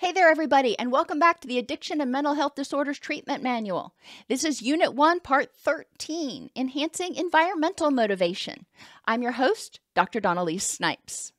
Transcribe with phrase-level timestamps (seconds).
[0.00, 3.94] Hey there, everybody, and welcome back to the Addiction and Mental Health Disorders Treatment Manual.
[4.28, 8.64] This is Unit 1, Part 13 Enhancing Environmental Motivation.
[9.04, 10.18] I'm your host, Dr.
[10.18, 11.32] Dawn-Elise Snipes.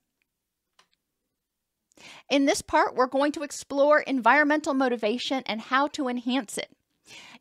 [2.30, 6.70] In this part, we're going to explore environmental motivation and how to enhance it.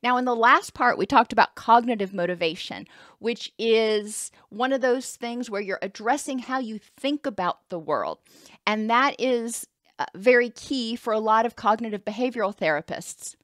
[0.03, 2.87] Now, in the last part, we talked about cognitive motivation,
[3.19, 8.21] which is one of those things where you're addressing how you think about the world.
[8.67, 9.67] And that is
[10.01, 13.37] Uh, very key for a lot of cognitive behavioral therapists.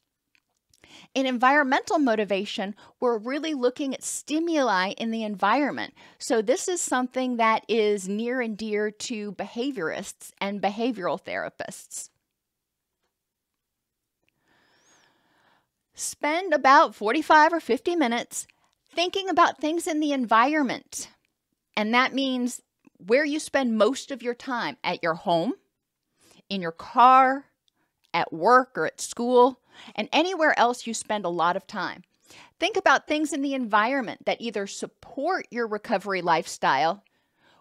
[1.14, 5.92] In environmental motivation, we're really looking at stimuli in the environment.
[6.19, 12.08] So, this is something that is near and dear to behaviorists and behavioral therapists.
[15.92, 18.47] Spend about 45 or 50 minutes
[18.91, 21.11] thinking about things in the environment.
[21.77, 22.62] And that means
[22.97, 25.52] where you spend most of your time at your home,
[26.48, 27.47] in your car,
[28.14, 29.61] at work or at school,
[29.94, 32.02] and anywhere else you spend a lot of time.
[32.58, 37.05] Think about things in the environment that either support your recovery lifestyle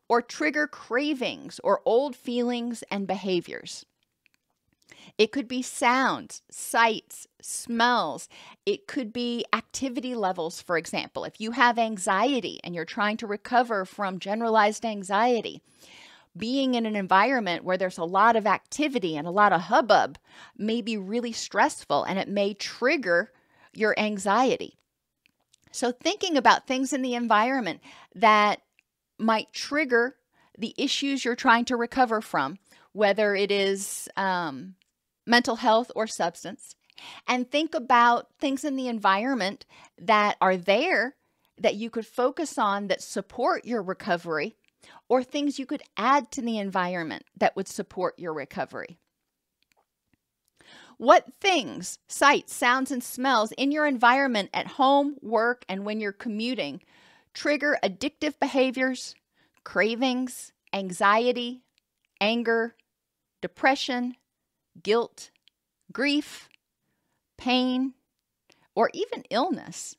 [0.08, 3.86] or trigger cravings or old feelings and behaviors.
[5.17, 8.28] It could be sounds, sights, smells.
[8.66, 11.23] It could be activity levels, for example.
[11.23, 15.61] If you have anxiety and you're trying to recover from generalized anxiety,
[16.38, 20.17] being in an environment where there's a lot of activity and a lot of hubbub
[20.58, 23.31] may be really stressful and it may trigger
[23.73, 24.78] your anxiety.
[25.72, 27.81] So, thinking about things in the environment
[28.16, 28.62] that
[29.18, 30.16] might trigger
[30.57, 32.59] the issues you're trying to recover from,
[32.94, 34.75] whether it is um,
[35.25, 36.75] mental health or substance,
[37.28, 39.66] and think about things in the environment
[40.00, 41.16] that are there
[41.57, 44.56] that you could focus on that support your recovery
[45.07, 48.97] or things you could add to the environment that would support your recovery.
[50.97, 56.13] What things, sights, sounds, and smells in your environment at home, work, and when you're
[56.13, 56.81] commuting
[57.34, 59.13] trigger addictive behaviors,
[59.66, 61.63] cravings, anxiety,
[62.22, 62.75] anger,
[63.41, 64.16] depression,
[64.81, 65.31] guilt,
[65.91, 66.47] grief,
[67.38, 67.94] pain,
[68.73, 69.96] or even illness?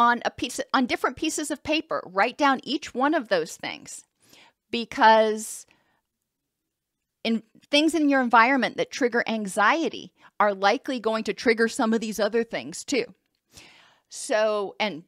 [0.00, 2.02] On a piece on different pieces of paper.
[2.06, 4.02] Write down each one of those things
[4.70, 5.66] because
[7.22, 12.00] in things in your environment that trigger anxiety are likely going to trigger some of
[12.00, 13.04] these other things too.
[14.08, 15.04] So, and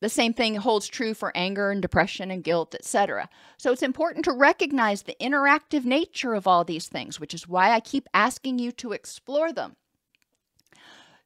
[0.00, 3.28] the same thing holds true for anger and depression and guilt, etc.
[3.58, 7.72] So it's important to recognize the interactive nature of all these things, which is why
[7.72, 9.76] I keep asking you to explore them.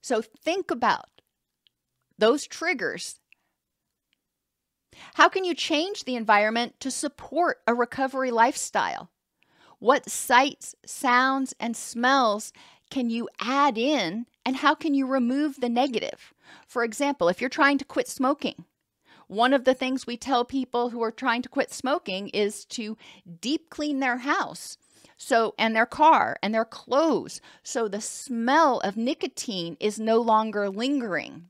[0.00, 1.15] So think about
[2.18, 3.20] those triggers.
[5.14, 9.10] How can you change the environment to support a recovery lifestyle?
[9.78, 12.52] What sights, sounds, and smells
[12.90, 16.32] can you add in, and how can you remove the negative?
[16.66, 18.64] For example, if you're trying to quit smoking,
[19.28, 22.96] one of the things we tell people who are trying to quit smoking is to
[23.40, 24.78] deep clean their house.
[25.18, 27.40] So, and their car and their clothes.
[27.62, 31.48] So the smell of nicotine is no longer lingering.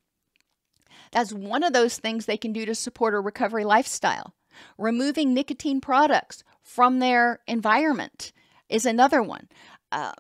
[1.13, 4.35] That's one of those things they can do to support a recovery lifestyle.
[4.79, 8.33] Removing nicotine products from their environment
[8.69, 9.49] is another one.
[9.93, 10.15] Um,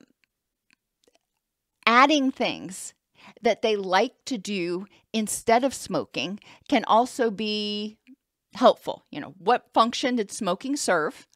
[1.86, 2.94] adding things
[3.42, 6.38] that they like to do instead of smoking
[6.68, 7.98] can also be
[8.54, 9.04] helpful.
[9.10, 11.26] You know, what function did smoking serve?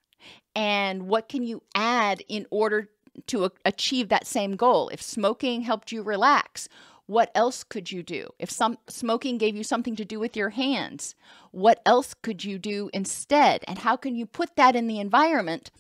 [0.55, 2.91] And what can you add in order
[3.29, 4.89] to achieve that same goal?
[4.91, 6.69] If smoking helped you relax,
[7.11, 8.29] what else could you do?
[8.39, 11.17] If some smoking gave you something to do with your hands,
[11.51, 13.65] what else could you do instead?
[13.67, 15.73] And how can you put that in the environment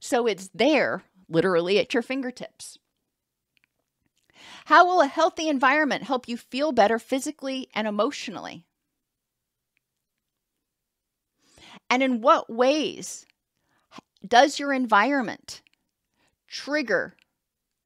[0.00, 2.78] so it's there, literally at your fingertips?
[4.64, 8.64] How will a healthy environment help you feel better physically and emotionally?
[11.90, 13.26] And in what ways
[14.26, 15.60] does your environment
[16.48, 17.14] trigger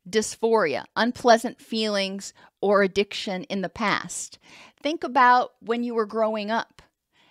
[0.08, 4.38] dysphoria, unpleasant feelings, or addiction in the past.
[4.82, 6.82] Think about when you were growing up,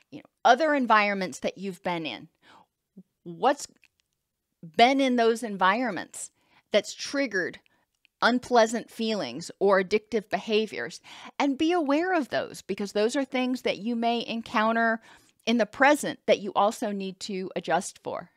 [0.09, 2.29] you know, other environments that you've been in.
[3.23, 3.67] What's
[4.61, 6.31] been in those environments
[6.71, 7.59] that's triggered
[8.21, 11.01] unpleasant feelings or addictive behaviors
[11.39, 15.01] and be aware of those because those are things that you may encounter
[15.45, 18.29] in the present that you also need to adjust for.